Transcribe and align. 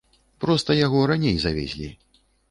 Проста 0.45 0.77
яго 0.77 1.01
раней 1.11 1.35
завезлі. 1.43 1.91